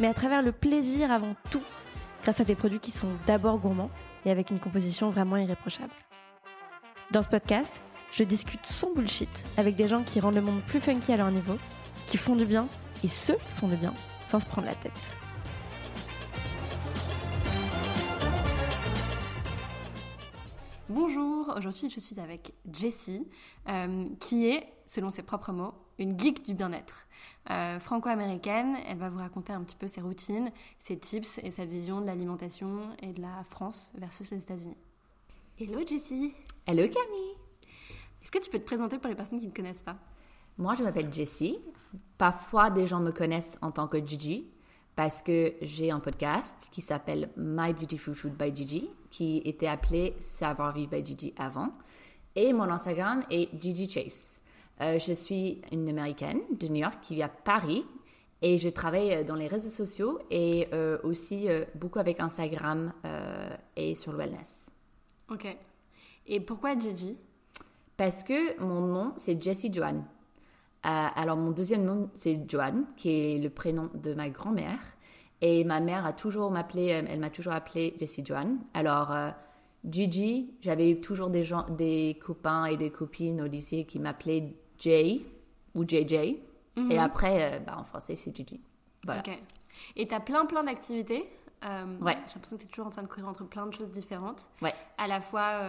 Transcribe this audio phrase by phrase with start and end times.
[0.00, 1.62] mais à travers le plaisir avant tout,
[2.22, 3.90] grâce à des produits qui sont d'abord gourmands
[4.24, 5.92] et avec une composition vraiment irréprochable.
[7.10, 10.80] Dans ce podcast, je discute sans bullshit avec des gens qui rendent le monde plus
[10.80, 11.56] funky à leur niveau,
[12.06, 12.68] qui font du bien
[13.02, 13.94] et ceux qui font du bien
[14.24, 14.92] sans se prendre la tête.
[20.88, 23.26] Bonjour, aujourd'hui je suis avec Jessie,
[23.68, 27.06] euh, qui est, selon ses propres mots, une geek du bien-être.
[27.50, 31.66] Euh, franco-américaine, elle va vous raconter un petit peu ses routines, ses tips et sa
[31.66, 34.76] vision de l'alimentation et de la France versus les États-Unis.
[35.60, 36.32] Hello Jessie
[36.66, 37.34] Hello Camille
[38.22, 39.96] Est-ce que tu peux te présenter pour les personnes qui ne connaissent pas?
[40.56, 41.58] Moi je m'appelle Jessie.
[42.16, 44.48] Parfois des gens me connaissent en tant que Gigi
[44.96, 50.14] parce que j'ai un podcast qui s'appelle My Beautiful Food by Gigi, qui était appelé
[50.20, 51.72] Savoir Vivre by Gigi avant.
[52.36, 54.40] Et mon Instagram est Gigi Chase.
[54.80, 57.84] Euh, je suis une américaine de New York qui vit à Paris
[58.42, 62.92] et je travaille dans les réseaux sociaux et euh, aussi euh, beaucoup avec Instagram
[63.76, 64.70] et sur le wellness.
[65.30, 65.56] Ok.
[66.26, 67.16] Et pourquoi Gigi
[67.96, 70.04] Parce que mon nom, c'est Jessie Joanne.
[70.86, 74.78] Euh, alors, mon deuxième nom, c'est Joanne, qui est le prénom de ma grand-mère.
[75.40, 78.58] Et ma mère a toujours m'appelé, euh, elle m'a toujours appelé Jessie Joanne.
[78.74, 79.30] Alors, euh,
[79.88, 85.24] Gigi, j'avais toujours des, gens, des copains et des copines au lycée qui m'appelaient Jay
[85.74, 86.38] ou JJ.
[86.76, 86.90] Mhm.
[86.90, 88.60] Et après, bah, en français, c'est Gigi.
[89.04, 89.22] Voilà.
[89.96, 91.28] Et tu as plein, plein d'activités
[92.00, 92.16] ouais.
[92.26, 94.50] J'ai l'impression que tu es toujours en train de courir entre plein de choses différentes.
[94.60, 94.74] Ouais.
[94.98, 95.60] À la fois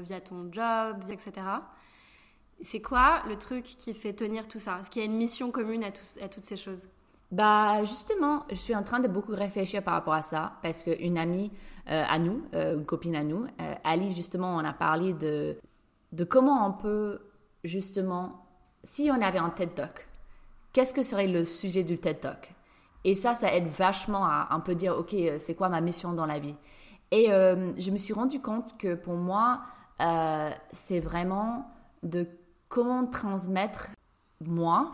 [0.00, 1.32] via ton job, etc.
[2.60, 4.78] C'est quoi le truc qui fait tenir tout ça?
[4.80, 6.88] Est-ce qu'il y a une mission commune à, tous, à toutes ces choses?
[7.30, 11.16] Bah justement, je suis en train de beaucoup réfléchir par rapport à ça parce qu'une
[11.16, 11.52] amie
[11.88, 15.56] euh, à nous, euh, une copine à nous, euh, Ali justement, on a parlé de
[16.12, 17.20] de comment on peut
[17.62, 18.46] justement,
[18.84, 20.08] si on avait un TED Talk,
[20.72, 22.54] qu'est-ce que serait le sujet du TED Talk?
[23.04, 26.26] Et ça, ça aide vachement à un peu dire, ok, c'est quoi ma mission dans
[26.26, 26.54] la vie?
[27.10, 29.62] Et je me suis rendu compte que pour moi,
[30.70, 31.66] c'est vraiment
[32.02, 32.28] de
[32.68, 33.88] comment transmettre
[34.44, 34.92] moi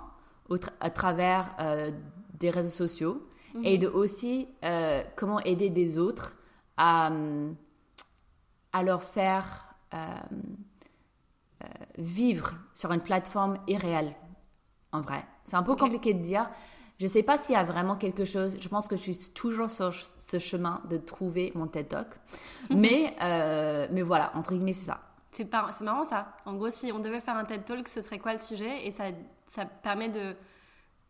[0.80, 1.92] à travers euh,
[2.34, 3.26] des réseaux sociaux
[3.62, 3.82] et mhm.
[3.82, 6.36] de aussi euh, comment aider des autres
[6.76, 7.10] à,
[8.72, 9.98] à leur faire euh,
[11.98, 14.14] vivre sur une plateforme irréelle,
[14.92, 15.24] en vrai.
[15.44, 16.50] C'est un peu compliqué de dire.
[16.98, 18.56] Je sais pas s'il y a vraiment quelque chose.
[18.58, 22.08] Je pense que je suis toujours sur ce chemin de trouver mon TED Talk.
[22.70, 23.14] mais,
[23.92, 25.00] mais voilà, entre guillemets, c'est ça.
[25.30, 26.36] C'est marrant ça.
[26.46, 28.86] En gros, si on devait faire un TED Talk, ce serait quoi le sujet?
[28.86, 29.04] Et ça,
[29.46, 30.34] ça permet de,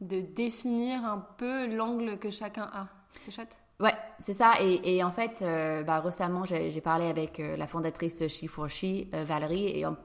[0.01, 2.89] de définir un peu l'angle que chacun a.
[3.25, 3.57] C'est chouette.
[3.79, 4.55] Ouais, c'est ça.
[4.61, 8.69] Et, en fait, euh, bah, récemment, j'ai parlé avec euh, la fondatrice de She for
[8.69, 9.97] She, euh, Valérie, et on,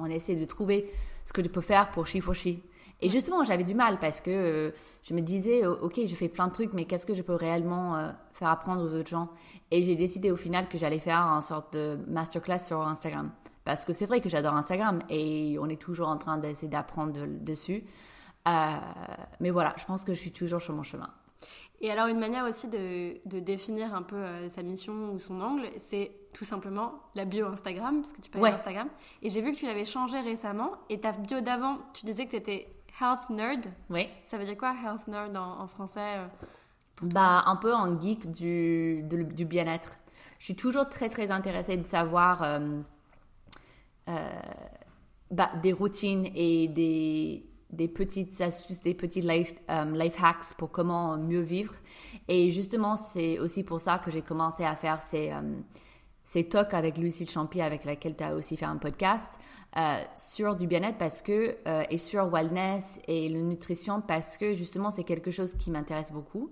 [0.00, 0.90] on essaie de trouver
[1.24, 2.58] ce que je peux faire pour for She.
[3.02, 6.52] Et justement, j'avais du mal parce que je me disais, ok, je fais plein de
[6.52, 9.30] trucs, mais qu'est-ce que je peux réellement faire apprendre aux autres gens?
[9.70, 13.30] Et j'ai décidé au final que j'allais faire une sorte de masterclass sur Instagram.
[13.64, 17.26] Parce que c'est vrai que j'adore Instagram et on est toujours en train d'essayer d'apprendre
[17.26, 17.84] dessus.
[18.48, 18.76] Euh,
[19.38, 21.10] mais voilà, je pense que je suis toujours sur mon chemin.
[21.80, 25.40] Et alors, une manière aussi de, de définir un peu euh, sa mission ou son
[25.40, 28.52] angle, c'est tout simplement la bio Instagram, parce que tu peux ouais.
[28.52, 28.88] Instagram.
[29.22, 30.72] Et j'ai vu que tu l'avais changé récemment.
[30.88, 32.68] Et ta bio d'avant, tu disais que tu étais
[33.00, 33.66] health nerd.
[33.88, 34.08] Oui.
[34.24, 36.26] Ça veut dire quoi, health nerd en, français euh?
[37.02, 39.98] bah, Un peu en geek du, du bien-être.
[40.38, 42.80] Je suis toujours très, très intéressée de savoir euh,
[44.08, 44.40] euh,
[45.30, 50.70] bah, des routines et des, des petites astuces, des petits life, euh, life, hacks pour
[50.70, 51.74] comment mieux vivre.
[52.26, 55.30] Et justement, c'est aussi pour ça que j'ai commencé à faire ces,
[56.24, 59.38] ces talks avec Lucie Champy, avec laquelle tu as aussi fait un podcast,
[60.16, 61.56] sur du bien-être parce que,
[61.90, 66.50] et sur wellness et la nutrition parce que justement, c'est quelque chose qui m'intéresse beaucoup.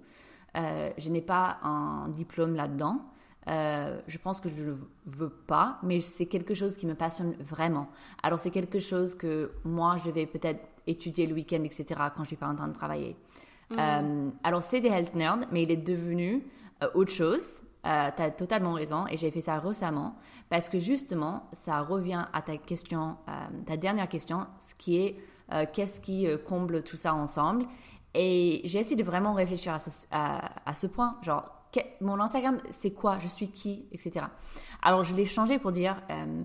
[0.57, 3.01] Euh, je n'ai pas un diplôme là-dedans.
[3.49, 4.75] Euh, je pense que je ne
[5.07, 7.89] veux pas, mais c'est quelque chose qui me passionne vraiment.
[8.23, 12.29] Alors c'est quelque chose que moi, je vais peut-être étudier le week-end, etc., quand je
[12.29, 13.17] suis pas en train de travailler.
[13.71, 13.77] Mm.
[13.79, 16.45] Euh, alors c'est des health nerds, mais il est devenu
[16.95, 17.63] autre chose.
[17.85, 20.17] Tu as totalement raison et j'ai fait ça récemment
[20.51, 23.17] parce que justement, ça revient à ta question,
[23.67, 25.17] ta dernière question, ce qui est
[25.73, 27.67] qu'est-ce qui comble tout ça ensemble?
[28.15, 31.17] Et j'ai essayé de vraiment réfléchir à ce, à, ce, point.
[31.23, 31.45] Genre,
[32.01, 33.19] mon Instagram, c'est quoi?
[33.21, 33.87] Je suis qui?
[33.93, 34.25] Etc.
[34.83, 36.43] Alors, je l'ai changé pour dire euh,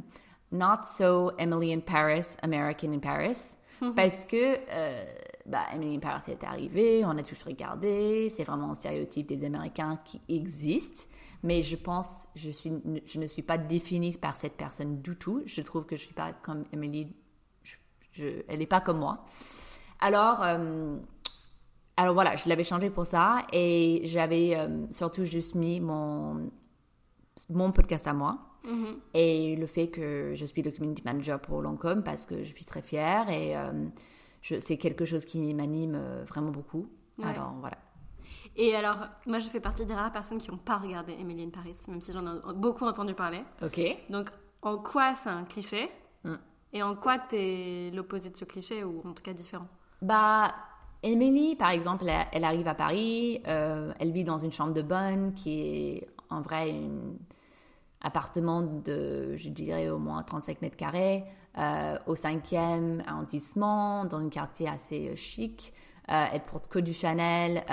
[0.52, 3.56] Not so Emily in Paris, American in Paris.
[3.96, 5.06] parce que euh,
[5.46, 9.44] bah, Emily in Paris est arrivée, on a tous regardé, c'est vraiment un stéréotype des
[9.44, 11.10] Américains qui existe.
[11.44, 12.72] Mais je pense, je, suis,
[13.06, 15.42] je ne suis pas définie par cette personne du tout.
[15.46, 17.14] Je trouve que je ne suis pas comme Emily.
[18.12, 19.26] Je, elle n'est pas comme moi.
[20.00, 20.98] Alors, euh,
[21.98, 26.50] alors voilà, je l'avais changé pour ça et j'avais euh, surtout juste mis mon,
[27.50, 28.96] mon podcast à moi mm-hmm.
[29.14, 32.66] et le fait que je suis le community manager pour Lancôme parce que je suis
[32.66, 33.72] très fière et euh,
[34.60, 36.88] c'est quelque chose qui m'anime euh, vraiment beaucoup.
[37.24, 37.78] Alors voilà.
[38.56, 41.50] Et alors, moi je fais partie des rares personnes qui n'ont pas regardé Emily in
[41.50, 43.42] Paris, même si j'en ai beaucoup entendu parler.
[43.62, 43.80] Ok.
[44.10, 44.30] Donc
[44.62, 45.90] en quoi c'est un cliché
[46.24, 46.36] mm.
[46.74, 49.68] Et en quoi t'es l'opposé de ce cliché ou en tout cas différent?
[50.02, 50.54] Bah
[51.04, 55.34] Emily, par exemple, elle, arrive à Paris, euh, elle vit dans une chambre de bonne
[55.34, 57.18] qui est en vrai un
[58.02, 61.26] appartement de, je dirais, au moins 35 mètres carrés,
[61.58, 65.74] euh, au cinquième arrondissement, dans un quartier assez euh, chic.
[66.08, 67.64] elle porte que du Chanel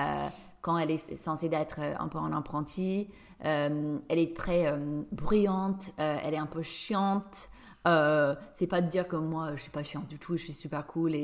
[0.60, 3.08] quand elle est censée être un peu en apprenti.
[3.40, 4.72] elle est très
[5.10, 7.48] bruyante, elle est un peu chiante.
[7.84, 10.86] c'est pas de dire que moi je suis pas chiante du tout, je suis super
[10.86, 11.16] cool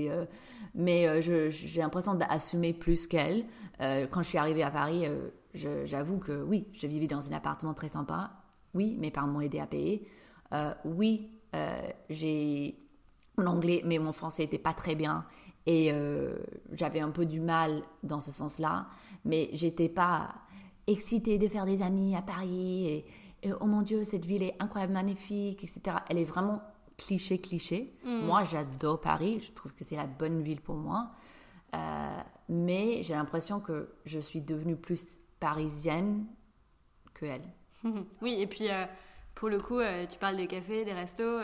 [0.76, 3.47] mais euh, j'ai l'impression d'assumer plus qu'elle.
[3.81, 7.35] Euh, quand je suis arrivée à Paris, euh, j'avoue que oui, je vivais dans un
[7.35, 8.31] appartement très sympa.
[8.75, 10.06] Oui, mes parents m'ont aidé à payer.
[10.85, 11.31] oui,
[12.08, 12.79] j'ai
[13.38, 15.26] mon anglais, mais mon français n'était pas très bien
[15.67, 15.93] et
[16.73, 18.87] j'avais un peu du mal dans ce sens-là.
[19.25, 20.35] Mais j'étais pas
[20.87, 23.06] excitée de faire des amis à Paris et,
[23.43, 25.99] et oh mon Dieu, cette ville est incroyable, magnifique, etc.
[26.08, 26.62] Elle est vraiment
[26.97, 27.94] cliché, cliché.
[28.05, 28.26] Mm.
[28.26, 29.41] Moi, j'adore Paris.
[29.41, 31.11] Je trouve que c'est la bonne ville pour moi.
[31.75, 35.05] Euh, mais j'ai l'impression que je suis devenue plus
[35.41, 36.26] parisienne
[37.14, 37.52] que elle.
[38.23, 38.87] oui, et puis euh,
[39.37, 41.38] pour le coup, euh, tu parles des cafés, des restos.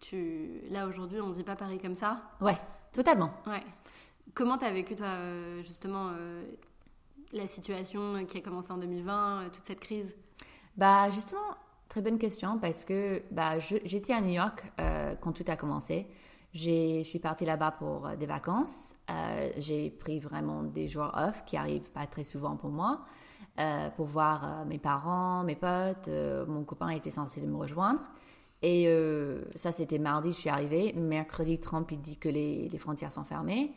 [0.00, 0.62] tu...
[0.70, 2.22] Là, aujourd'hui, on ne vit pas Paris comme ça.
[2.40, 2.56] Ouais,
[2.92, 3.30] totalement.
[3.46, 3.62] Ouais.
[4.32, 5.18] Comment tu as vécu, toi,
[5.62, 6.12] justement,
[7.34, 10.14] la situation qui a commencé en 2020, toute cette crise?
[10.76, 11.56] Bah, justement,
[11.90, 16.06] Très bonne question parce que bah, j'étais à New York euh, quand tout a commencé.
[16.54, 18.94] Je suis partie là-bas pour euh, des vacances.
[19.10, 23.00] Euh, j'ai pris vraiment des jours off qui arrivent pas très souvent pour moi,
[23.96, 26.08] pour voir mes parents, mes potes.
[26.48, 28.10] mon copain était censé me rejoindre.
[28.62, 28.86] Et
[29.54, 30.92] ça, c'était mardi, je suis arrivée.
[30.94, 33.72] Mercredi, Trump, il dit que les, les frontières sont fermées.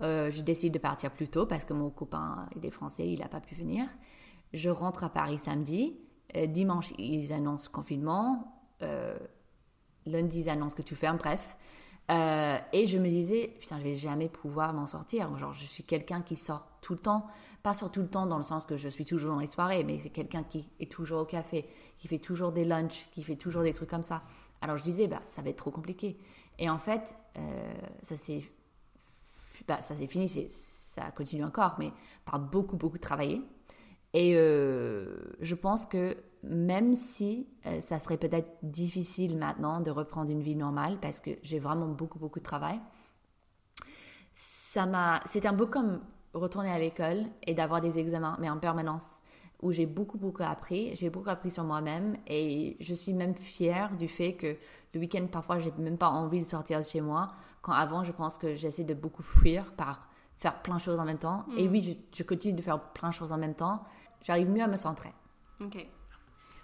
[0.00, 3.28] je décide de partir plus tôt parce que mon copain, il est français, il n'a
[3.28, 3.86] pas pu venir.
[4.52, 5.96] Je rentre à Paris samedi.
[6.36, 8.62] Euh, dimanche, ils annoncent confinement.
[8.82, 9.18] Euh,
[10.06, 11.56] lundi, ils annoncent que tu fermes, bref.
[12.10, 15.34] Euh, et je me disais, putain, je vais jamais pouvoir m'en sortir.
[15.36, 17.26] Genre, je suis quelqu'un qui sort tout le temps.
[17.68, 19.84] Pas sur tout le temps dans le sens que je suis toujours dans les soirées,
[19.84, 21.68] mais c'est quelqu'un qui est toujours au café,
[21.98, 24.22] qui fait toujours des lunchs, qui fait toujours des trucs comme ça.
[24.62, 26.16] Alors je disais, bah, ça va être trop compliqué.
[26.58, 27.14] Et en fait,
[28.00, 28.40] ça s'est
[29.66, 31.92] bah, fini, ça continue encore, mais
[32.24, 33.42] par beaucoup, beaucoup travailler.
[34.14, 40.30] Et euh, je pense que même si euh, ça serait peut-être difficile maintenant de reprendre
[40.30, 42.80] une vie normale parce que j'ai vraiment beaucoup beaucoup de travail,
[44.32, 46.00] ça m'a, c'était un peu comme
[46.38, 49.20] retourner à l'école et d'avoir des examens, mais en permanence,
[49.62, 53.96] où j'ai beaucoup beaucoup appris, j'ai beaucoup appris sur moi-même et je suis même fière
[53.96, 54.56] du fait que
[54.94, 57.28] le week-end parfois j'ai même pas envie de sortir de chez moi,
[57.60, 61.04] quand avant je pense que j'essaie de beaucoup fuir par faire plein de choses en
[61.04, 61.44] même temps.
[61.56, 61.72] Et mm.
[61.72, 63.82] oui, je, je, continue de faire plein de choses en même temps,
[64.22, 65.12] j'arrive mieux à me centrer.
[65.60, 65.88] Ok.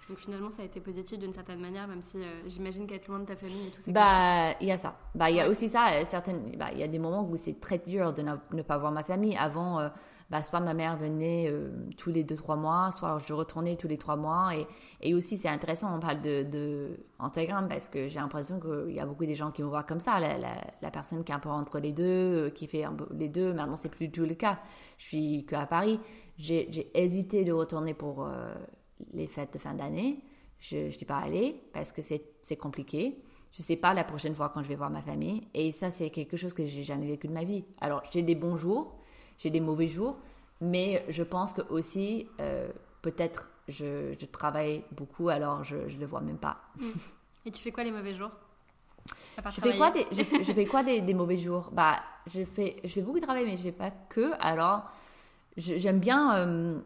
[0.07, 3.19] Donc finalement, ça a été positif d'une certaine manière, même si euh, j'imagine qu'être loin
[3.19, 3.91] de ta famille et tout ça.
[3.91, 4.95] Bah, il y a ça.
[5.15, 5.87] Bah, il y a aussi ça.
[5.93, 8.77] Euh, certaines, bah, il y a des moments où c'est très dur de ne, pas
[8.77, 9.35] voir ma famille.
[9.35, 9.89] Avant, euh,
[10.29, 11.51] bah, soit ma mère venait
[11.97, 14.55] tous les deux trois mois, soit je retournais tous les trois mois.
[14.55, 14.67] Et,
[15.01, 15.95] et aussi, c'est intéressant.
[15.95, 19.49] On parle de, de Instagram parce que j'ai l'impression qu'il y a beaucoup de gens
[19.49, 20.19] qui me voient comme ça.
[20.19, 23.29] La, la, personne qui est un peu entre les deux, qui fait un peu les
[23.29, 23.53] deux.
[23.53, 24.59] Maintenant, c'est plus du tout le cas.
[24.99, 25.99] Je suis que à Paris
[26.37, 28.53] j'ai hésité de retourner pour euh,
[29.13, 30.19] les fêtes de fin d'année.
[30.59, 33.21] Je ne suis pas allée parce que c'est compliqué.
[33.51, 35.41] Je ne sais pas la prochaine fois quand je vais voir ma famille.
[35.53, 37.63] Et ça, c'est quelque chose que j'ai jamais vécu de ma vie.
[37.79, 38.95] Alors, j'ai des bons jours,
[39.37, 40.17] j'ai des mauvais jours,
[40.61, 42.69] mais je pense que aussi, euh,
[43.01, 46.57] peut-être, je, je, travaille beaucoup, alors je ne le vois même pas.
[47.45, 48.31] Et tu fais quoi les mauvais jours?
[49.37, 51.69] Je fais, quoi des, je, fais quoi des, des, mauvais jours?
[51.71, 54.31] Bah, je fais, je fais beaucoup de travail, mais je fais pas que.
[54.39, 54.85] Alors,
[55.57, 56.79] J'aime bien euh,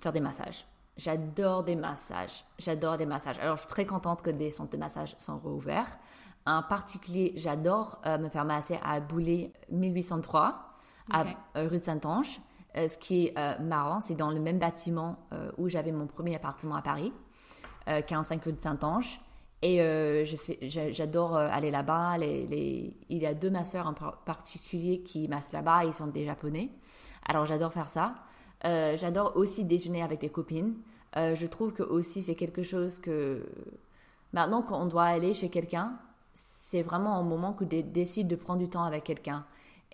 [0.00, 0.64] faire des massages.
[0.96, 2.44] J'adore des massages.
[2.58, 3.38] J'adore des massages.
[3.38, 5.98] Alors, je suis très contente que des centres de massage sont rouverts.
[6.46, 10.66] En particulier, j'adore euh, me faire masser à Boulet 1803,
[11.10, 11.24] à
[11.56, 12.40] euh, rue Saint-Ange.
[12.76, 15.16] Euh, ce qui est euh, marrant, c'est dans le même bâtiment
[15.58, 17.12] où j'avais mon premier appartement à Paris,
[17.86, 19.20] 45 rue de Saint-Ange.
[19.62, 19.78] Et
[20.62, 22.18] j'adore aller là-bas.
[22.18, 25.84] il y a deux masseurs en particulier qui massent là-bas.
[25.84, 26.70] Ils sont des japonais.
[27.26, 28.14] Alors j'adore faire ça.
[28.64, 30.74] J'adore aussi déjeuner avec des copines.
[31.14, 33.46] je trouve que aussi c'est quelque chose que
[34.32, 35.98] maintenant quand on doit aller chez quelqu'un,
[36.34, 39.44] c'est vraiment un moment que tu décides de prendre du temps avec quelqu'un.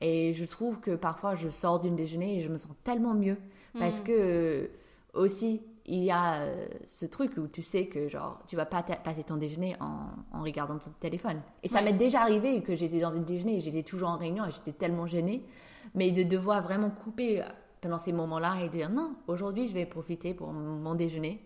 [0.01, 3.37] Et je trouve que parfois, je sors d'une déjeuner et je me sens tellement mieux.
[3.79, 4.05] Parce mm.
[4.05, 4.67] que euh,
[5.15, 8.83] aussi, il y a euh, ce truc où tu sais que genre tu vas pas
[8.83, 11.41] passer ton déjeuner en, en, regardant ton téléphone.
[11.63, 14.45] Et ça m'est déjà arrivé que j'étais dans une déjeuner et j'étais toujours en réunion
[14.45, 15.45] et j'étais tellement gênée.
[15.95, 17.47] Mais de devoir vraiment couper euh,
[17.83, 21.45] pendant ces moments-là et dire non, aujourd'hui je vais profiter pour mon déjeuner.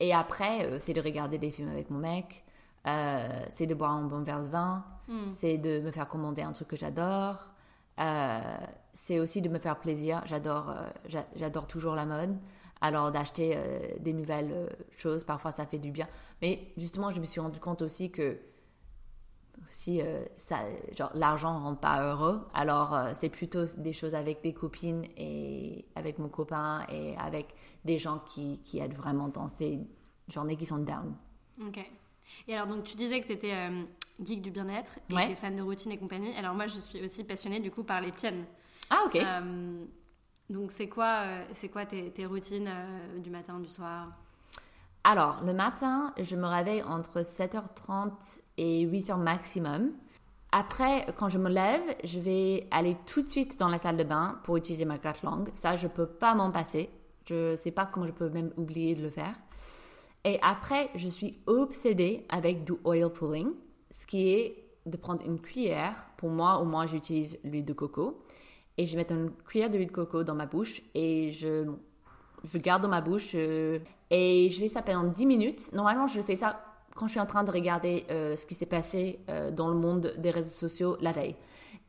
[0.00, 2.44] et après, c'est de regarder des films avec mon mec.
[2.86, 5.30] Euh, c'est de boire un bon verre de vin, hmm.
[5.30, 7.52] c'est de me faire commander un truc que j'adore,
[8.00, 8.40] euh,
[8.92, 10.22] c'est aussi de me faire plaisir.
[10.26, 12.36] J'adore, euh, j'adore toujours la mode.
[12.80, 13.56] Alors d'acheter
[14.00, 16.08] des nouvelles choses, parfois ça fait du bien.
[16.40, 18.40] Mais justement, je me suis rendu compte aussi que
[19.72, 20.00] si
[20.36, 20.58] ça,
[20.96, 22.46] genre l'argent rend pas heureux.
[22.54, 27.98] Alors c'est plutôt des choses avec des copines et avec mon copain et avec des
[27.98, 29.80] gens qui, qui aident vraiment dans ces
[30.28, 31.14] journées qui sont down.
[31.66, 31.84] Ok.
[32.48, 33.84] Et alors, donc, tu disais que tu étais euh,
[34.22, 36.34] geek du bien-être et que tu fan de routine et compagnie.
[36.36, 38.44] Alors, moi, je suis aussi passionnée, du coup, par les tiennes.
[38.90, 39.16] Ah, ok.
[39.16, 39.84] Euh,
[40.48, 42.70] donc, c'est quoi, euh, c'est quoi tes, tes routines
[43.18, 44.08] du matin, du soir?
[45.04, 49.90] Alors, le matin, je me réveille entre 7h30 et 8h maximum.
[50.52, 54.04] Après, quand je me lève, je vais aller tout de suite dans la salle de
[54.04, 55.48] bain pour utiliser ma carte langue.
[55.54, 56.88] Ça, je peux pas m'en passer.
[57.24, 59.34] Je sais pas comment je peux même oublier de le faire.
[60.24, 63.50] Et après, je suis obsédée avec du oil pulling,
[63.90, 66.06] ce qui est de prendre une cuillère.
[66.16, 68.22] Pour moi, au moins, j'utilise l'huile de coco.
[68.78, 71.66] Et je mets une cuillère d'huile de coco dans ma bouche et je,
[72.50, 73.32] je garde dans ma bouche.
[73.34, 73.78] Euh,
[74.10, 75.72] et je fais ça pendant 10 minutes.
[75.72, 76.60] Normalement, je fais ça
[76.94, 79.74] quand je suis en train de regarder euh, ce qui s'est passé euh, dans le
[79.74, 81.34] monde des réseaux sociaux la veille.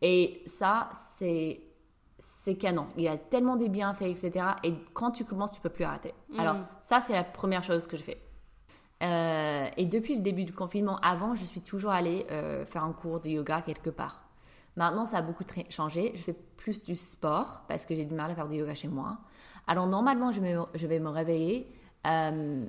[0.01, 1.60] Et ça, c'est
[2.19, 2.88] c'est canon.
[2.98, 4.45] Il y a tellement des bienfaits, etc.
[4.63, 6.13] Et quand tu commences, tu peux plus arrêter.
[6.29, 6.39] Mm.
[6.39, 8.17] Alors, ça, c'est la première chose que je fais.
[9.01, 12.25] Euh, et depuis le début du confinement, avant, je suis toujours allée
[12.65, 14.24] faire un cours de yoga quelque part.
[14.75, 16.12] Maintenant, ça a beaucoup changé.
[16.15, 18.88] Je fais plus du sport parce que j'ai du mal à faire du yoga chez
[18.88, 19.17] moi.
[19.67, 20.39] Alors, normalement, je,
[20.88, 21.67] vais me réveiller.
[22.05, 22.65] Euh,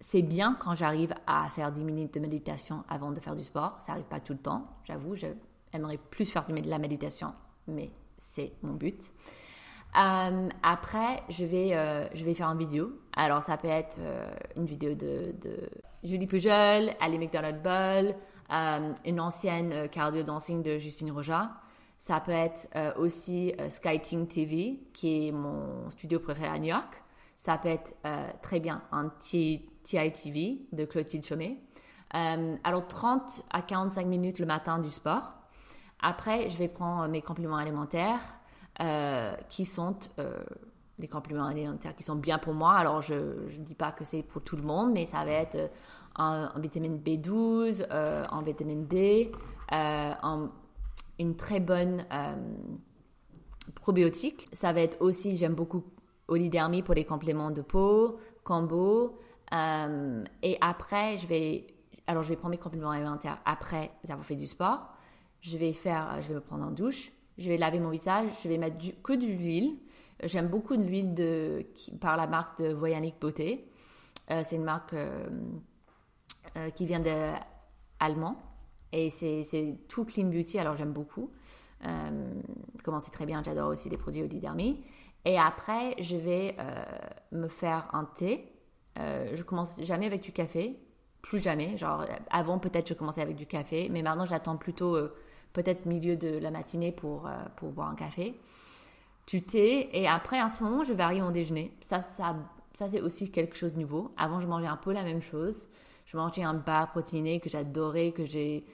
[0.00, 3.76] c'est bien quand j'arrive à faire 10 minutes de méditation avant de faire du sport.
[3.80, 5.14] Ça n'arrive pas tout le temps, j'avoue.
[5.16, 7.34] J'aimerais plus faire de la méditation,
[7.66, 9.10] mais c'est mon but.
[9.98, 12.92] Euh, après, je vais, euh, je vais faire une vidéo.
[13.16, 13.96] Alors, ça peut être
[14.56, 15.34] une vidéo de,
[16.04, 18.14] Julie Pujol, Ali McDonald Bull,
[19.04, 21.50] une ancienne cardio dancing de Justine Roja.
[21.98, 27.02] Ça peut être aussi Sky King TV, qui est mon studio préféré à New York.
[27.36, 27.96] Ça peut être
[28.40, 31.58] très bien un TI TV de Clotilde Chaumet.
[32.12, 35.34] alors, 30 à 45 minutes le matin du sport.
[36.00, 38.22] Après, je vais prendre mes compléments alimentaires
[38.80, 40.38] euh, qui sont euh,
[40.98, 42.74] des compléments alimentaires qui sont bien pour moi.
[42.74, 45.70] Alors, je ne dis pas que c'est pour tout le monde, mais ça va être
[46.14, 49.32] en, vitamine B12, euh, en vitamine D,
[49.72, 50.48] en,
[51.18, 52.04] une très bonne
[53.74, 54.48] probiotique.
[54.52, 55.84] Ça va être aussi, j'aime beaucoup
[56.28, 59.18] Olidermie pour les compléments de peau, combo.
[59.52, 61.66] et après, je vais,
[62.06, 64.90] alors je vais prendre mes compléments alimentaires après avoir fait du sport
[65.40, 68.48] je vais faire, je vais me prendre en douche, je vais laver mon visage, je
[68.48, 69.78] vais mettre que de l'huile.
[70.24, 71.66] J'aime beaucoup de l'huile de,
[72.00, 73.70] par la marque de Voyanic Beauté.
[74.30, 75.28] Euh, c'est une marque euh,
[76.56, 78.36] euh, qui vient d'Allemand
[78.92, 81.30] et c'est tout clean beauty, alors j'aime beaucoup.
[82.84, 84.82] comment c'est très bien, j'adore aussi les produits Olidermie.
[85.24, 86.56] Et après, je vais
[87.32, 88.52] me faire un thé.
[88.96, 90.78] je commence jamais avec du café,
[91.22, 91.76] plus jamais.
[91.76, 94.96] Genre, avant, peut-être je commençais avec du café, mais maintenant, j'attends plutôt
[95.52, 98.38] peut-être milieu de la matinée pour, euh, pour boire un café.
[99.26, 101.76] Tu t'es, et après, à ce moment, je varie mon déjeuner.
[101.80, 102.36] Ça, ça,
[102.72, 104.12] ça c'est aussi quelque chose de nouveau.
[104.16, 105.68] Avant, je mangeais un peu la même chose.
[106.06, 108.64] Je mangeais un bar protéiné que j'adorais, que j'ai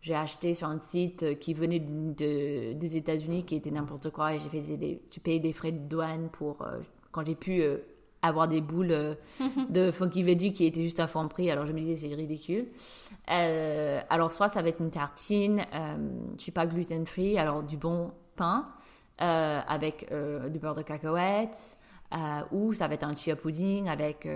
[0.00, 4.38] j'ai acheté sur un site qui venait de, des États-Unis, qui était n'importe quoi, et
[4.38, 6.78] j'ai fait des, tu payes des frais de douane pour euh,
[7.10, 7.78] quand j'ai pu euh,
[8.22, 9.16] avoir des boules
[9.70, 11.50] de funky veggie qui étaient juste à fond prix.
[11.50, 12.66] Alors je me disais c'est ridicule.
[13.30, 15.96] Euh, alors, soit ça va être une tartine, euh,
[16.36, 18.68] je suis pas gluten free, alors du bon pain
[19.20, 21.76] euh, avec euh, du beurre de cacahuète,
[22.52, 24.28] ou ça va être un chia pudding avec,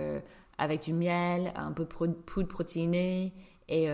[0.57, 3.33] avec du miel, un peu de poudre protéinée
[3.69, 3.87] et,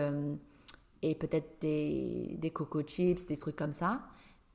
[1.01, 4.01] et peut-être des, des coco chips, des trucs comme ça.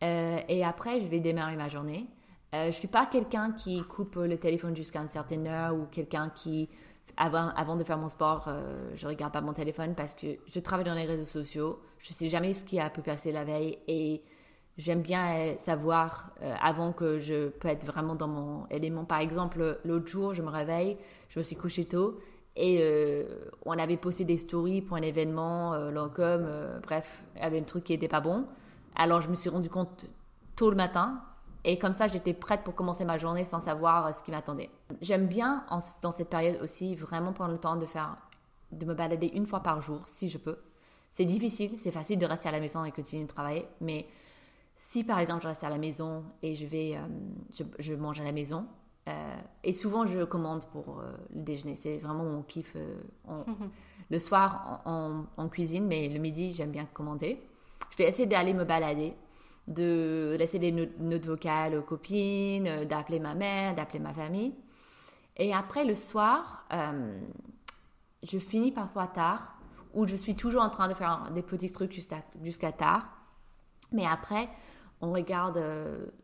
[0.03, 2.07] Euh, et après, je vais démarrer ma journée.
[2.55, 6.31] Euh, je suis pas quelqu'un qui coupe le téléphone jusqu'à une certaine heure ou quelqu'un
[6.31, 6.69] qui,
[7.17, 10.61] avant, avant de faire mon sport, euh, je regarde pas mon téléphone parce que je
[10.61, 11.81] travaille dans les réseaux sociaux.
[11.99, 14.23] Je sais jamais ce qui a pu passer la veille et
[14.77, 19.05] j'aime bien savoir avant que je peux être vraiment dans mon élément.
[19.05, 20.97] Par exemple, l'autre jour, je me réveille,
[21.29, 22.19] je me suis couché tôt
[22.57, 23.25] et euh,
[23.65, 27.61] on avait posté des stories pour un événement, euh, Lancôme, euh, bref, il y avait
[27.61, 28.45] un truc qui était pas bon.
[28.95, 30.05] Alors je me suis rendu compte
[30.57, 31.23] tôt le matin
[31.65, 34.69] et comme ça j'étais prête pour commencer ma journée sans savoir ce qui m'attendait.
[35.01, 38.17] J'aime bien en- dans cette période aussi vraiment prendre le temps de faire,
[38.71, 40.59] de me balader une fois par jour si je peux.
[41.09, 44.07] C'est difficile, c'est facile de rester à la maison et continuer de travailler, mais
[44.77, 48.25] si par exemple je reste à la maison et je vais, euh, je mange à
[48.25, 48.67] la maison,
[49.09, 52.73] euh, et souvent je commande pour euh, le déjeuner, c'est vraiment mon kiff.
[52.77, 52.95] euh,
[53.27, 53.45] on-
[54.11, 57.41] le soir en, en- en cuisine, mais le midi j'aime bien commander.
[57.91, 59.15] Je vais essayer d'aller me balader,
[59.69, 64.55] de laisser des notes, vocales aux copines, d'appeler ma mère, d'appeler ma famille.
[65.37, 66.67] Et après le soir,
[68.23, 69.57] je finis parfois tard,
[69.95, 71.93] ou je suis toujours en train de faire des petits trucs
[72.43, 73.11] jusqu'à tard.
[73.93, 74.49] Mais après,
[75.01, 75.61] on regarde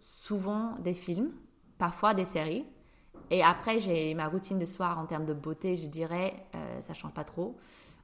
[0.00, 1.32] souvent des films,
[1.78, 2.64] parfois des séries.
[3.30, 6.94] Et après, j'ai ma routine de soir en termes de beauté, je dirais, euh, ça
[6.94, 7.56] change pas trop.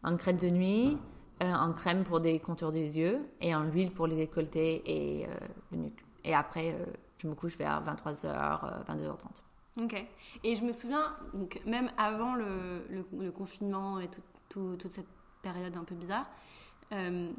[0.02, 0.98] Un crème de nuit,
[1.42, 5.26] euh, un crème pour des contours des yeux et un huile pour les décolletés et
[5.26, 5.30] euh,
[5.72, 6.04] le nuque.
[6.24, 6.84] Et après, euh,
[7.18, 9.82] je me couche vers 23h, 22h30.
[9.82, 10.06] Ok.
[10.44, 12.84] Et je me souviens, donc, même avant le,
[13.36, 15.08] confinement et tout- tout- toute cette
[15.42, 16.26] période un peu bizarre,
[16.92, 17.30] euh,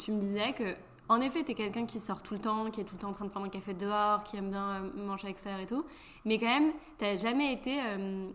[0.00, 0.74] tu me disais que,
[1.08, 3.08] en effet, tu es quelqu'un qui sort tout le temps, qui est tout le temps
[3.10, 5.66] en train de prendre un café dehors, qui aime bien euh, manger à l'extérieur et
[5.66, 5.84] tout.
[6.24, 8.28] Mais quand même, tu jamais été euh,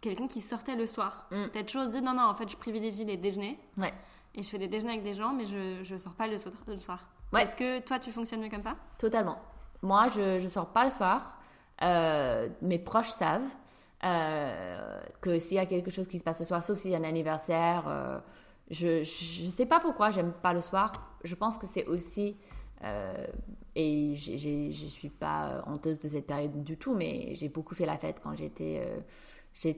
[0.00, 1.26] quelqu'un qui sortait le soir.
[1.30, 1.44] Mm.
[1.52, 3.58] Tu as toujours dit non, non, en fait, je privilégie les déjeuners.
[3.78, 3.92] Ouais.
[4.34, 6.50] Et je fais des déjeuners avec des gens, mais je, je sors pas le, so-
[6.66, 7.06] le soir.
[7.32, 7.42] Ouais.
[7.42, 8.76] Est-ce que toi, tu fonctionnes mieux comme ça?
[8.98, 9.38] Totalement.
[9.82, 11.38] Moi, je ne sors pas le soir.
[11.82, 13.42] Euh, mes proches savent
[14.04, 16.94] euh, que s'il y a quelque chose qui se passe ce soir, sauf s'il y
[16.94, 17.84] a un anniversaire,
[18.72, 20.92] je ne sais pas pourquoi j'aime pas le soir.
[21.24, 22.36] Je pense que c'est aussi...
[22.84, 23.26] euh,
[23.74, 24.32] et je
[24.68, 28.20] ne suis pas honteuse de cette période du tout, mais j'ai beaucoup fait la fête
[28.22, 29.00] quand j'étais euh,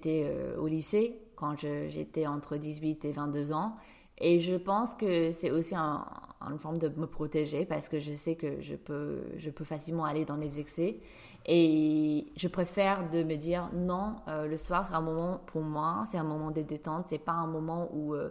[0.06, 3.76] euh, au lycée, quand j'étais entre 18 et 22 ans.
[4.18, 6.04] Et je pense que c'est aussi un-
[6.40, 10.04] une forme de me protéger parce que je sais que je peux, je peux facilement
[10.04, 11.00] aller dans les excès.
[11.46, 16.04] Et je préfère de me dire non, euh, le soir c'est un moment pour moi,
[16.06, 18.30] c'est un moment de détente, c'est pas un moment où euh,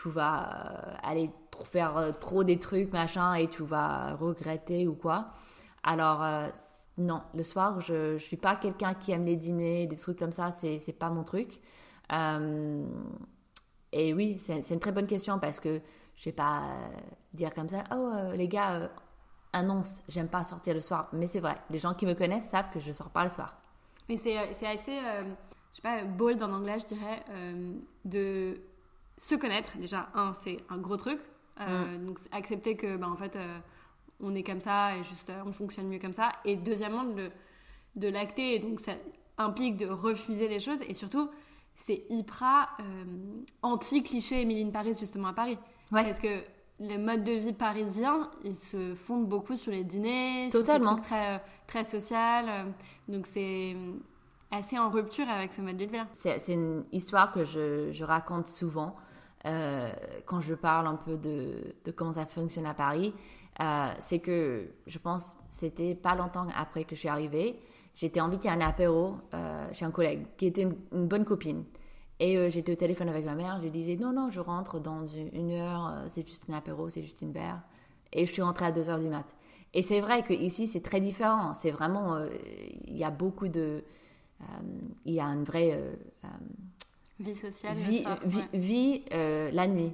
[0.00, 1.28] tu vas euh, aller
[1.64, 5.30] faire euh, trop des trucs, machin, et tu vas regretter ou quoi.
[5.82, 6.48] Alors, euh,
[6.98, 10.30] non, le soir, je ne suis pas quelqu'un qui aime les dîners, des trucs comme
[10.30, 11.60] ça, c'est c'est pas mon truc.
[13.90, 15.80] Et oui, c'est une très bonne question parce que
[16.14, 16.62] je vais pas
[17.32, 18.90] dire comme ça, oh les gars,
[19.52, 21.08] annonce, j'aime pas sortir le soir.
[21.12, 23.60] Mais c'est vrai, les gens qui me connaissent savent que je sors pas le soir.
[24.08, 25.00] Mais c'est, assez,
[25.72, 27.24] je sais pas, bold en anglais, je dirais,
[28.04, 28.60] de
[29.18, 29.76] se connaître.
[29.76, 31.20] Déjà, un, c'est un gros truc.
[31.60, 33.58] Euh, Donc, c'est accepter que, ben, en fait, euh,
[34.20, 36.32] on est comme ça et juste, euh, on fonctionne mieux comme ça.
[36.46, 37.30] Et deuxièmement, de,
[37.96, 38.54] de l'acter.
[38.54, 38.92] Et donc, ça
[39.36, 40.80] implique de refuser des choses.
[40.88, 41.28] Et surtout,
[41.74, 43.04] c'est hyper euh,
[43.62, 45.58] anti-cliché Émilie Paris, justement, à Paris.
[45.92, 46.04] Ouais.
[46.04, 46.42] Parce que
[46.80, 50.92] le mode de vie parisien, il se fonde beaucoup sur les dîners, sur ce Totalement.
[50.94, 52.72] truc très, très social.
[53.08, 53.74] Donc c'est
[54.52, 56.06] assez en rupture avec ce mode de vie-là.
[56.12, 58.94] C'est c'est une histoire que je, je raconte souvent
[59.46, 59.90] euh,
[60.26, 63.14] quand je parle un peu de, comment ça fonctionne à Paris.
[63.60, 67.58] Euh, c'est que je pense c'était pas longtemps après que je suis arrivée.
[67.94, 71.64] J'étais invitée à un apéro euh, chez un collègue qui était une, bonne copine.
[72.20, 73.60] Et j'étais au téléphone avec ma mère.
[73.62, 76.02] Je disais non, non, je rentre dans une, heure.
[76.08, 77.60] c'est juste un apéro, c'est juste une bière.
[78.12, 79.36] Et je suis rentrée à 2 heures du mat.
[79.72, 81.54] Et c'est vrai que ici c'est très différent.
[81.54, 82.18] C'est vraiment,
[82.88, 83.84] il y a beaucoup de,
[85.04, 85.80] il y a une vraie
[87.20, 87.76] Vie sociale.
[87.76, 88.58] vie, vie, ouais.
[88.58, 89.92] vie, euh, la nuit.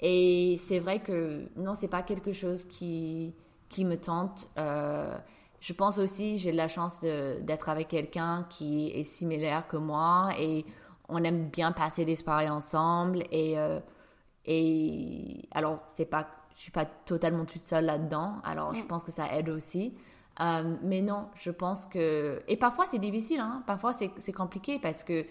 [0.00, 3.34] Et c'est vrai que non, c'est pas quelque chose qui,
[3.68, 4.48] qui me tente.
[4.58, 5.16] Euh,
[5.60, 10.30] je pense aussi, j'ai de la chance d'être avec quelqu'un qui est similaire que moi
[10.38, 10.64] et
[11.08, 13.22] on aime bien passer des soirées ensemble.
[13.30, 13.78] Et, euh,
[14.44, 18.36] et alors, c'est pas, je suis pas totalement toute seule là-dedans.
[18.44, 18.86] Alors, je Mm.
[18.86, 19.94] pense que ça aide aussi.
[20.40, 22.42] Euh, mais non, je pense que.
[22.48, 23.38] Et parfois, c'est difficile.
[23.40, 23.62] Hein?
[23.66, 25.26] Parfois, c'est c'est compliqué parce que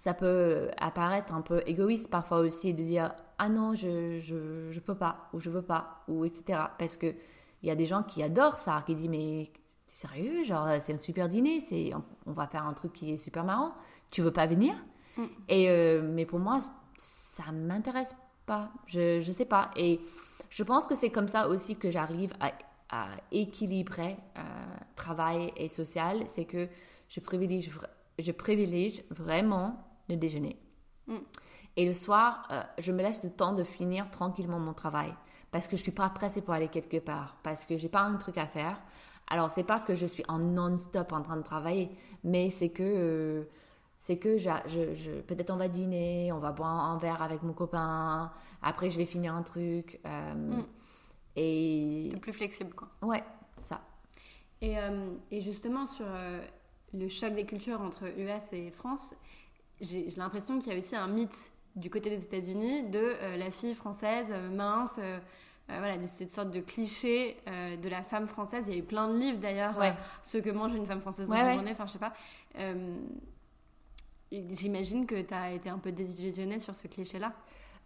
[0.00, 4.80] ça peut apparaître un peu égoïste parfois aussi de dire ah non je, je, je
[4.80, 7.14] peux pas ou je veux pas ou etc parce que
[7.62, 9.50] il y a des gens qui adorent ça qui disent mais
[9.86, 13.12] t'es sérieux genre c'est un super dîner c'est on, on va faire un truc qui
[13.12, 13.74] est super marrant
[14.10, 14.74] tu veux pas venir?
[15.16, 15.24] Mm.
[15.48, 16.60] et euh, mais pour moi
[16.96, 18.14] ça m'intéresse
[18.46, 18.72] pas.
[18.86, 19.70] Je, je sais pas.
[19.76, 20.00] Et
[20.48, 22.52] je pense que c'est comme ça aussi que j'arrive à,
[22.90, 24.42] à équilibrer euh,
[24.96, 26.24] travail et social.
[26.26, 26.68] C'est que
[27.08, 27.70] je privilégie,
[28.18, 29.78] je privilégie vraiment
[30.10, 30.58] le déjeuner.
[31.06, 31.16] Mm.
[31.76, 35.14] Et le soir, euh, je me laisse le temps de finir tranquillement mon travail.
[35.50, 37.36] Parce que je suis pas pressée pour aller quelque part.
[37.42, 38.80] Parce que j'ai pas un truc à faire.
[39.28, 41.90] Alors, c'est pas que je suis en non-stop en train de travailler.
[42.24, 42.82] Mais c'est que.
[42.82, 43.44] euh,
[44.02, 47.42] c'est que je, je, je- peut-être on va dîner, on va boire un verre avec
[47.42, 50.00] mon copain, après je vais finir un truc.
[50.06, 50.64] euh, Mm.
[51.36, 52.88] Et plus flexible, quoi.
[53.02, 53.22] ouais,
[53.56, 53.80] ça.
[54.62, 54.74] Et,
[55.30, 56.06] et justement, sur
[56.92, 59.14] le choc des cultures entre US et France,
[59.80, 63.50] j'ai l'impression qu'il y a aussi un mythe du côté des États-Unis de euh, la
[63.50, 65.18] fille française euh, mince, euh,
[65.68, 68.64] voilà, de cette sorte de cliché de la femme française.
[68.66, 69.94] Il y a eu plein de livres d'ailleurs, Ouais.
[70.20, 71.54] ce que mange une femme française dans Ouais, une ouais.
[71.54, 72.12] journée, enfin je sais pas.
[74.32, 77.32] J'imagine que tu as été un peu désillusionnée sur ce cliché-là.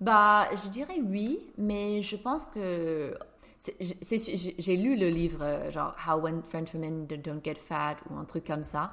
[0.01, 3.15] Bah, je dirais oui, mais je pense que
[3.59, 8.45] j'ai lu le livre genre How When French Women Don't Get Fat ou un truc
[8.47, 8.93] comme ça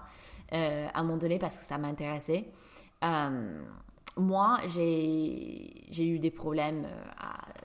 [0.52, 2.46] à un moment donné parce que ça m'intéressait.
[3.04, 3.62] Euh,
[4.18, 7.04] moi, j'ai eu des problèmes, euh,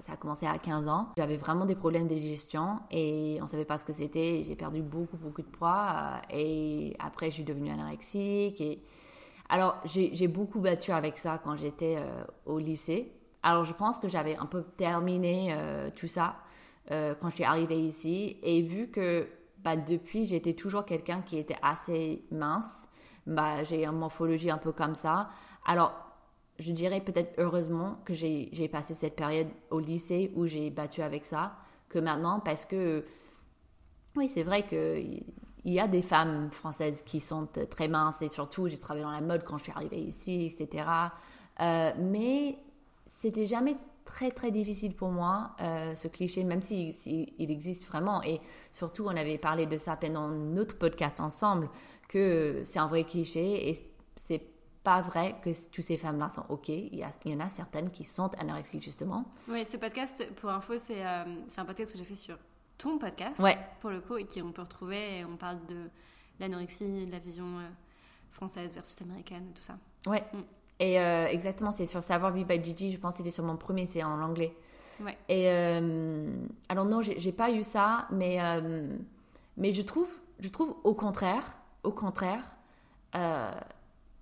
[0.01, 1.09] ça a commencé à 15 ans.
[1.17, 4.43] J'avais vraiment des problèmes de digestion et on savait pas ce que c'était.
[4.45, 8.61] J'ai perdu beaucoup, beaucoup de poids euh, et après, je suis devenue anorexique.
[8.61, 8.83] Et...
[9.49, 11.99] Alors, j'ai beaucoup battu avec ça quand j'étais
[12.47, 13.13] au lycée.
[13.45, 15.57] Alors, je pense que j'avais un peu terminé
[15.95, 16.35] tout ça
[16.89, 18.39] quand je suis arrivée ici.
[18.43, 22.89] Et vu que bah, depuis, j'étais toujours quelqu'un qui était assez mince,
[23.27, 25.29] bah, j'ai une morphologie un peu comme ça.
[25.65, 25.93] Alors,
[26.59, 31.25] je dirais peut-être heureusement que j'ai passé cette période au lycée où j'ai battu avec
[31.25, 31.57] ça
[31.89, 33.05] que maintenant parce que
[34.17, 34.99] oui, c'est vrai que
[35.67, 39.11] il y a des femmes françaises qui sont très minces et surtout j'ai travaillé dans
[39.11, 40.85] la mode quand je suis arrivée ici, etc.
[41.61, 42.57] Euh, mais
[43.07, 48.23] c'était jamais très très difficile pour moi euh, ce cliché, même s'il si, existe vraiment
[48.23, 48.41] et
[48.73, 51.69] surtout on avait parlé de ça pendant notre podcast ensemble
[52.09, 53.83] que c'est un vrai cliché et
[54.17, 54.43] c'est
[54.83, 56.69] pas vrai que toutes ces femmes-là sont ok.
[56.69, 59.25] Il y, a- il y en a certaines qui sont anorexiques justement.
[59.49, 61.25] Oui, ce podcast, pour info, c'est euh,
[61.57, 62.39] un podcast que j'ai fait sur
[62.79, 63.59] ton podcast, Ouais.
[63.81, 65.19] pour le coup, et qui on peut retrouver.
[65.19, 65.89] Et on parle de
[66.39, 67.69] l'anorexie, de la vision euh,
[68.31, 69.77] française versus américaine, tout ça.
[70.07, 70.23] Ouais.
[70.33, 70.39] Mm.
[70.79, 73.57] Et euh, exactement, c'est sur Savoir Vivre by Gigi, je pense que c'était sur mon
[73.57, 74.55] premier, c'est en anglais.
[75.01, 75.17] Ouais.
[75.29, 76.31] Et euh,
[76.69, 78.39] alors non, j'ai pas eu ça, mais,
[79.57, 81.57] mais je, trouve, je trouve au contraire,
[81.87, 82.45] au contraire,
[83.15, 83.51] euh,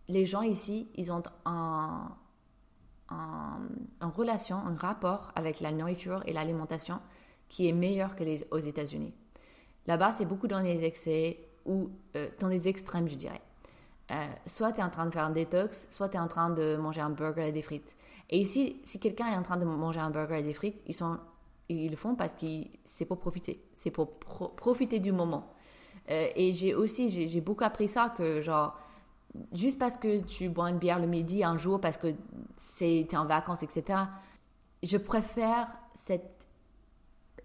[0.08, 2.08] les gens ici, ils ont un,
[3.08, 3.58] un,
[4.00, 7.00] une relation, un rapport avec la nourriture et l'alimentation
[7.48, 9.14] qui est meilleur que les, aux États-Unis.
[9.86, 13.42] Là-bas, c'est beaucoup dans les excès ou euh, dans les extrêmes, je dirais.
[14.10, 16.50] Euh, soit tu es en train de faire un détox, soit tu es en train
[16.50, 17.96] de manger un burger et des frites.
[18.28, 20.94] Et ici, si quelqu'un est en train de manger un burger et des frites, ils,
[20.94, 21.18] sont,
[21.70, 22.46] ils le font parce que
[22.84, 23.64] c'est pour profiter.
[23.74, 25.53] C'est pour pro- profiter du moment.
[26.10, 28.78] Euh, et j'ai aussi, j'ai beaucoup appris ça, que genre,
[29.52, 32.14] juste parce que tu bois une bière le midi un jour, parce que
[32.80, 34.00] es en vacances, etc.,
[34.82, 36.46] je préfère cet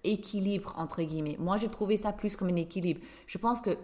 [0.03, 1.37] équilibre, entre guillemets.
[1.39, 3.01] Moi, j'ai trouvé ça plus comme un équilibre.
[3.27, 3.77] Je pense que,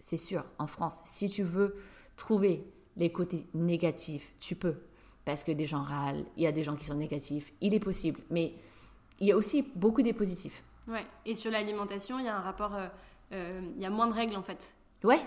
[0.00, 1.76] c'est sûr, en France, si tu veux
[2.16, 2.64] trouver
[2.96, 4.76] les côtés négatifs, tu peux.
[5.24, 7.80] Parce que des gens râlent, il y a des gens qui sont négatifs, il est
[7.80, 8.20] possible.
[8.30, 8.54] Mais
[9.20, 10.62] il y a aussi beaucoup des positifs.
[10.88, 11.04] Ouais.
[11.24, 12.74] Et sur l'alimentation, il y a un rapport.
[12.74, 12.88] euh,
[13.32, 14.74] il y a moins de règles, en fait.
[15.04, 15.20] Ouais,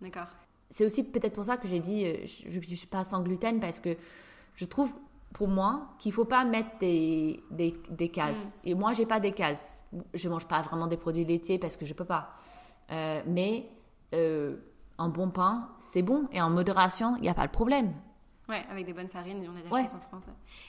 [0.00, 0.26] D'accord.
[0.70, 3.60] c'est aussi peut-être pour ça que j'ai dit euh, je ne suis pas sans gluten
[3.60, 3.96] parce que
[4.54, 4.96] je trouve
[5.32, 8.56] pour moi qu'il faut pas mettre des, des, des cases.
[8.64, 9.82] Et moi, j'ai pas des cases.
[10.14, 12.30] Je mange pas vraiment des produits laitiers parce que je peux pas.
[12.92, 13.68] Euh, mais
[14.14, 14.56] euh,
[14.98, 16.28] un bon pain, c'est bon.
[16.32, 17.92] Et en modération, il n'y a pas de problème.
[18.48, 19.82] Ouais, avec des bonnes farines, on a de la Ouais.
[19.82, 20.24] chance en France.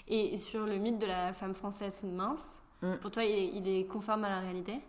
[0.08, 2.96] Et sur le mythe de la femme française mince, Mm.
[3.02, 4.80] pour toi, il est, il est conforme à la réalité?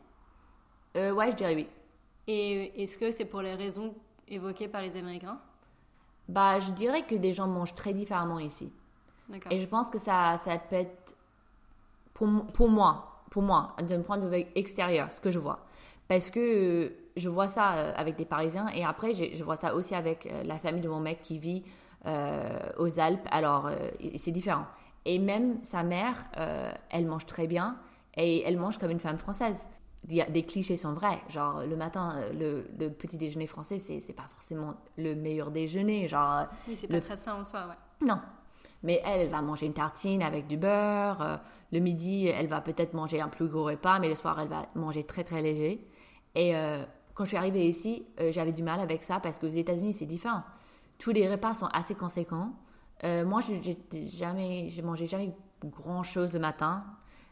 [0.96, 1.68] Euh, ouais, je dirais oui.
[2.26, 3.94] Et est-ce que c'est pour les raisons
[4.28, 5.38] évoquées par les Américains?
[6.28, 8.72] Bah, je dirais que des gens mangent très différemment ici.
[9.28, 9.52] D'accord.
[9.52, 11.16] Et je pense que ça, ça peut être,
[12.14, 15.60] pour, moi, pour moi, d'un point de vue extérieur, ce que je vois.
[16.08, 19.74] Parce que euh, je vois ça euh, avec des Parisiens et après, je vois ça
[19.74, 21.62] aussi avec la famille de mon mec qui vit
[22.06, 23.26] euh, aux Alpes.
[23.32, 23.76] Alors, euh,
[24.16, 24.66] c'est différent.
[25.04, 27.76] Et même sa mère, euh, elle mange très bien
[28.16, 29.68] et elle mange comme une femme française.
[30.08, 31.20] Y a, des clichés sont vrais.
[31.28, 35.50] Genre, le matin, euh, le, le petit déjeuner français, c'est c'est pas forcément le meilleur
[35.50, 36.06] déjeuner.
[36.08, 38.06] Genre, Oui, c'est le- pas très sain en soi, ouais.
[38.06, 38.20] non.
[38.82, 41.20] Mais elle, elle va manger une tartine avec du beurre.
[41.22, 41.36] euh,
[41.72, 44.66] le midi, elle va peut-être manger un plus gros repas, mais le soir, elle va
[44.76, 45.84] manger très très léger.
[46.36, 49.48] Et euh, quand je suis arrivée ici, euh, j'avais du mal avec ça parce qu'aux
[49.48, 50.42] États-Unis, c'est différent.
[50.98, 52.52] Tous les repas sont assez conséquents.
[53.02, 53.76] Moi, je j'ai
[54.08, 56.84] jamais, j'ai mangé jamais grand chose le matin,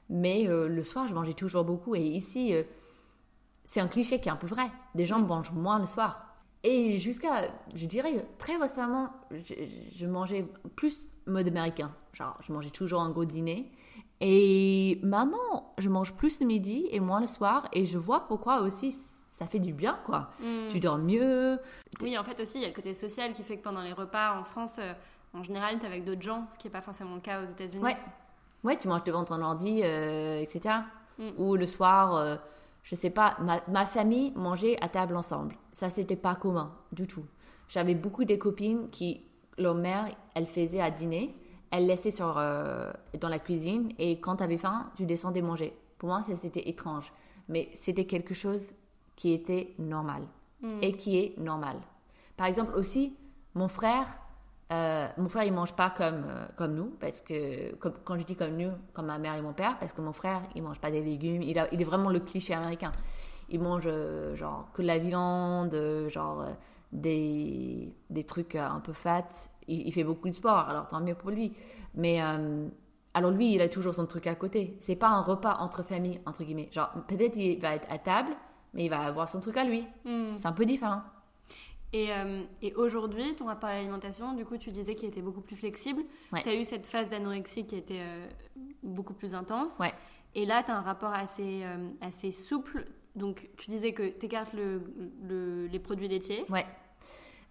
[0.09, 1.95] mais euh, le soir, je mangeais toujours beaucoup.
[1.95, 2.63] Et ici, euh,
[3.65, 4.71] c'est un cliché qui est un peu vrai.
[4.95, 6.27] Des gens mangent moins le soir.
[6.63, 7.43] Et jusqu'à,
[7.75, 9.55] je dirais, très récemment, je,
[9.95, 11.93] je mangeais plus mode américain.
[12.13, 13.71] Genre, je mangeais toujours un gros dîner.
[14.21, 17.69] Et maintenant, je mange plus le midi et moins le soir.
[17.73, 18.93] Et je vois pourquoi aussi
[19.35, 20.31] ça fait du bien, quoi.
[20.41, 20.69] Mm.
[20.69, 21.59] Tu dors mieux.
[22.01, 23.93] Oui, en fait aussi, il y a le côté social qui fait que pendant les
[23.93, 24.93] repas en France, euh,
[25.33, 27.47] en général, tu es avec d'autres gens, ce qui n'est pas forcément le cas aux
[27.47, 27.83] États-Unis.
[27.83, 27.97] Ouais.
[28.65, 30.75] Ouais, tu manges devant ton ordi, euh, etc.
[31.19, 31.29] Mm.
[31.39, 32.37] Ou le soir, euh,
[32.83, 35.55] je sais pas, ma, ma famille mangeait à table ensemble.
[35.73, 37.25] Ça, c'était pas commun du tout.
[37.69, 39.23] J'avais beaucoup des copines qui,
[39.59, 41.37] leur mère, elle faisait à dîner,
[41.71, 45.77] elle laissait sur, euh, dans la cuisine et quand tu avais faim, tu descendais manger.
[45.99, 47.13] Pour moi, ça, c'était étrange.
[47.49, 48.75] Mais c'était quelque chose
[49.17, 50.23] qui était normal
[50.65, 50.79] Mm.
[50.83, 51.77] et qui est normal.
[52.37, 53.17] Par exemple, aussi,
[53.55, 54.07] mon frère,
[54.73, 58.25] euh, mon frère, il mange pas comme, euh, comme nous, parce que, comme- quand je
[58.25, 60.81] dis comme nous, comme ma mère et mon père, parce que mon frère, il mange
[60.81, 62.93] pas des légumes, il, a- il est vraiment le cliché américain.
[63.51, 65.77] Il mange, euh, genre, que de la viande,
[66.09, 66.45] genre,
[66.93, 69.27] des, des trucs un peu fat.
[69.69, 71.53] Il, il fait beaucoup de sport, alors tant mieux pour lui.
[71.95, 72.21] Mais,
[73.13, 74.77] alors lui, il a toujours son truc à côté.
[74.81, 76.69] C'est pas un repas entre famille, entre guillemets.
[76.73, 78.31] Genre, peut-être il va être à table,
[78.73, 79.87] mais il va avoir son truc à lui.
[80.05, 80.37] Mm.
[80.37, 81.03] C'est un peu différent.
[81.95, 85.41] Et, euh, et aujourd'hui, ton rapport à l'alimentation, du coup, tu disais qu'il était beaucoup
[85.41, 86.03] plus flexible.
[86.33, 86.43] Ouais.
[86.43, 88.27] Tu as eu cette phase d'anorexie qui était euh,
[88.83, 89.79] beaucoup plus intense.
[89.79, 89.93] Ouais.
[90.35, 92.85] Et là, tu as un rapport assez, euh, assez souple.
[93.15, 94.83] Donc, tu disais que tu écartes le,
[95.23, 96.45] le- les produits laitiers.
[96.51, 96.67] Ouais.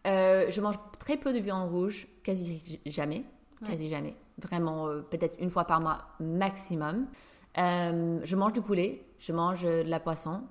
[0.06, 3.23] Je mange très peu de viande rouge, quasi jamais.
[3.62, 3.69] Ouais.
[3.69, 4.13] Quasi jamais.
[4.39, 7.08] Vraiment, peut-être une fois par mois maximum.
[7.56, 10.41] Je mange du poulet, je mange de la poisson.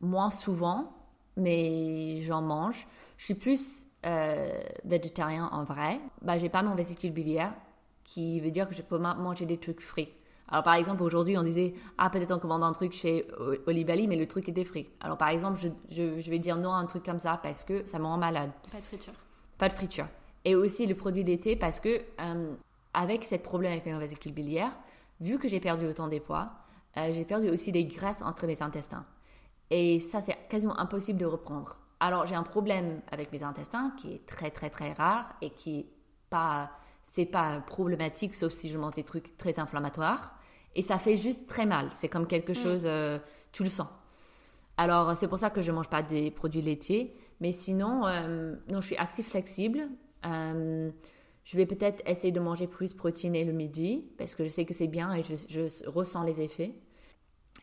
[0.00, 0.94] Moins souvent,
[1.38, 2.86] mais j'en mange.
[3.16, 6.00] Je suis plus euh, végétarien en vrai.
[6.22, 7.54] Bah, j'ai pas mon vésicule biliaire,
[8.04, 10.10] qui veut dire que je peux ma- manger des trucs frits.
[10.50, 13.26] Alors par exemple, aujourd'hui, on disait, ah peut-être on commande un truc chez
[13.66, 14.88] Olibali, mais le truc était frit.
[15.00, 17.64] Alors par exemple, je, je, je vais dire non à un truc comme ça parce
[17.64, 18.50] que ça me rend malade.
[18.72, 19.12] Pas de friture.
[19.58, 20.06] Pas de friture.
[20.46, 22.54] Et aussi le produit d'été parce que euh,
[22.94, 24.72] avec cette problème avec mes vésicules biliaires,
[25.20, 26.52] vu que j'ai perdu autant des poids,
[26.96, 29.04] euh, j'ai perdu aussi des graisses entre mes intestins.
[29.70, 31.78] Et ça, c'est quasiment impossible de reprendre.
[32.00, 35.80] Alors j'ai un problème avec mes intestins qui est très très très rare et qui
[35.80, 35.86] est
[36.30, 36.70] pas
[37.02, 40.38] c'est pas problématique sauf si je mange des trucs très inflammatoires
[40.74, 41.90] et ça fait juste très mal.
[41.94, 43.18] C'est comme quelque chose euh,
[43.50, 43.88] tu le sens.
[44.76, 47.16] Alors, c'est pour ça que je mange pas des produits laitiers.
[47.40, 49.88] Mais sinon, euh, non, je suis assez flexible.
[50.24, 50.90] Euh,
[51.42, 54.74] je vais peut-être essayer de manger plus protéiné le midi parce que je sais que
[54.74, 56.74] c'est bien et je, je ressens les effets.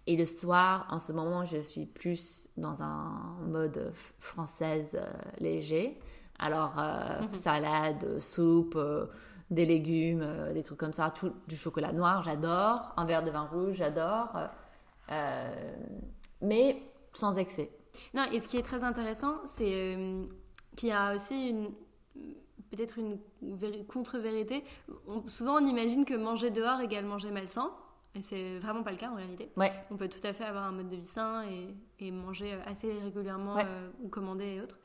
[0.08, 6.00] Et le soir, en ce moment, je suis plus dans un mode française euh, léger.
[6.38, 9.08] Alors, euh, salade, soupe, euh,
[9.50, 12.94] des légumes, des trucs comme ça, tout, du chocolat noir, j'adore.
[12.98, 14.30] Un verre de vin rouge, j'adore.
[16.42, 16.82] Mais
[17.14, 17.72] sans excès.
[18.14, 19.98] Non, et ce qui est très intéressant, c'est
[20.76, 21.70] qu'il y a aussi une
[22.72, 24.64] peut-être une véri- contre-vérité.
[25.08, 27.72] On- souvent, on imagine que manger dehors égale manger malsain,
[28.16, 29.52] et c'est vraiment pas le cas en réalité.
[29.58, 32.54] Ouais, On peut tout à fait avoir un mode de vie sain et, et manger
[32.54, 33.66] euh, assez régulièrement Ouais.
[33.66, 34.78] euh, ou commander et autres.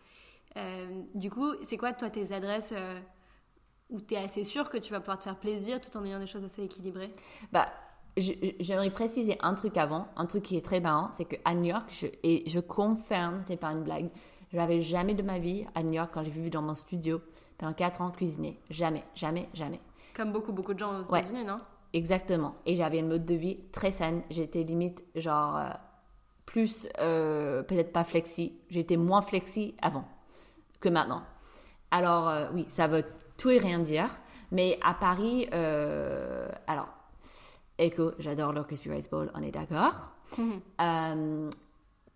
[0.57, 2.99] Euh, du coup, c'est quoi, toi, tes adresses euh,
[3.89, 6.19] où tu es assez sûr que tu vas pouvoir te faire plaisir tout en ayant
[6.19, 7.15] des choses assez équilibrées?
[7.53, 7.69] Bah,
[8.17, 11.55] je- je- j'aimerais préciser un truc avant, un truc qui est très marrant, c'est qu'à
[11.55, 14.11] New York, je, et je confirme, c'est pas une blague,
[14.53, 17.21] j'avais jamais de ma vie à New York quand j'ai vécu dans mon studio
[17.59, 18.59] pendant 4 ans cuisiner.
[18.71, 19.81] Jamais, jamais, jamais.
[20.15, 21.21] Comme beaucoup, beaucoup de gens aux Ouais.
[21.21, 21.59] États-Unis, non?
[21.93, 22.55] Exactement.
[22.67, 24.23] Et j'avais une mode de vie très saine.
[24.31, 25.71] J'étais limite, genre, euh,
[26.47, 28.59] plus, euh, peut-être pas flexi.
[28.69, 30.05] J'étais moins flexi avant
[30.81, 31.23] que maintenant.
[31.91, 33.05] Alors, euh, oui, ça veut
[33.37, 34.09] tout et rien dire.
[34.53, 35.47] Mais à Paris,
[36.67, 36.89] alors,
[37.79, 40.11] Echo, j'adore leur Rice Bowl, on est d'accord.
[40.81, 41.51] Euh,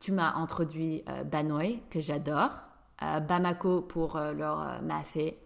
[0.01, 2.51] tu m'as introduit Banoï, que j'adore.
[3.01, 5.39] Bamako pour leur mafé,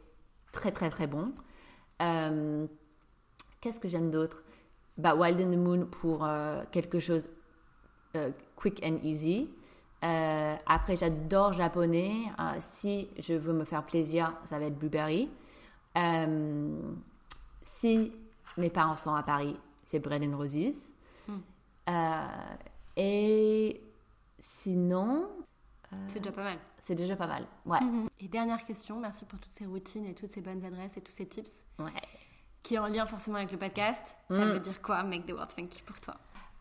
[0.53, 1.33] très très très bon.
[3.61, 4.43] Qu'est-ce que j'aime d'autre?
[4.97, 7.29] Bah, Wild in the Moon pour euh, quelque chose
[8.17, 9.49] euh, quick and easy.
[10.05, 12.15] Euh, après, j'adore japonais.
[12.61, 15.29] Si je veux me faire plaisir, ça va être Blueberry.
[17.63, 18.13] Si
[18.57, 20.93] mes parents sont à Paris, c'est Bread and Roses.
[21.89, 22.27] Euh,
[22.97, 23.81] et
[24.39, 25.29] sinon,
[26.09, 26.59] C'est déjà pas mal.
[26.83, 27.47] c'est déjà pas mal.
[27.65, 27.79] Ouais.
[28.21, 31.13] Et dernière question, merci pour toutes ces routines et toutes ces bonnes adresses et tous
[31.13, 31.93] ces tips ouais.
[32.63, 34.17] Qui est en lien forcément avec le podcast.
[34.31, 34.53] Ça Mm.
[34.53, 36.17] veut dire quoi, Make the World Funky pour toi?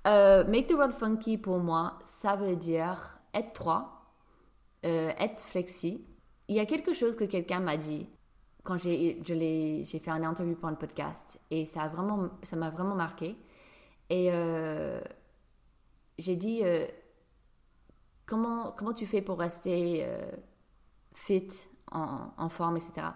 [0.05, 4.05] Euh, make the world funky pour moi, ça veut dire être toi,
[4.85, 6.05] euh, être flexi.
[6.47, 8.07] Il y a quelque chose que quelqu'un m'a dit
[8.63, 9.21] quand j'ai
[9.85, 13.37] fait un interview pour un podcast et ça a vraiment ça m'a vraiment marqué
[14.09, 15.01] et euh,
[16.17, 16.63] j'ai dit
[18.25, 20.05] comment comment tu fais pour rester
[21.13, 21.47] fit
[21.91, 23.07] en, en forme etc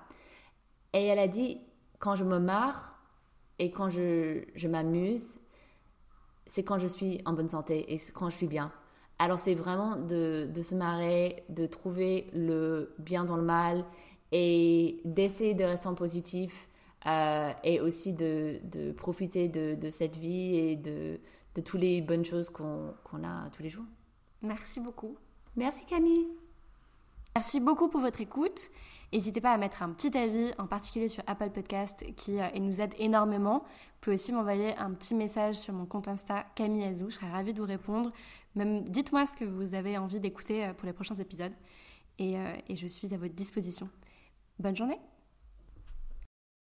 [0.93, 1.61] et elle a dit
[2.01, 2.93] quand je me marre
[3.59, 5.39] et quand je, je m'amuse
[6.45, 8.71] c'est quand je suis en bonne santé et quand je suis bien
[9.19, 13.85] alors c'est vraiment de, de se marrer de trouver le bien dans le mal
[14.31, 16.69] et d'essayer de rester positif
[17.05, 21.19] euh, et aussi de, de profiter de, de, cette vie et de,
[21.55, 23.85] de toutes les bonnes choses qu'on a tous les jours.
[24.41, 25.17] Merci beaucoup.
[25.55, 26.27] Merci Camille.
[27.35, 28.69] Merci beaucoup pour votre écoute.
[29.13, 32.79] N'hésitez pas à mettre un petit avis, en particulier sur Apple Podcast, qui euh, nous
[32.79, 33.59] aide énormément.
[33.59, 37.09] Vous pouvez aussi m'envoyer un petit message sur mon compte Insta Camille Azou.
[37.09, 38.11] Je serais ravie de vous répondre.
[38.55, 41.53] Même dites-moi ce que vous avez envie d'écouter euh, pour les prochains épisodes.
[42.19, 42.35] Et,
[42.67, 43.89] et je suis à votre disposition.
[44.59, 44.99] Bonne journée